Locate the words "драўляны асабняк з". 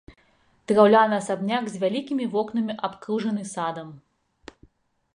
0.71-1.83